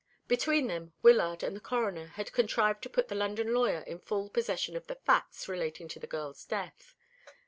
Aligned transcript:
Between 0.27 0.65
them 0.65 0.93
Wyllard 1.03 1.43
and 1.43 1.55
the 1.55 1.59
Coroner 1.61 2.07
had 2.15 2.31
contrived 2.33 2.81
to 2.81 2.89
put 2.89 3.07
the 3.07 3.13
London 3.13 3.53
lawyer 3.53 3.81
in 3.81 3.99
full 3.99 4.29
possession 4.31 4.75
of 4.75 4.87
the 4.87 4.95
facts 4.95 5.47
relating 5.47 5.87
to 5.89 5.99
the 5.99 6.07
girl's 6.07 6.43
death. 6.43 6.95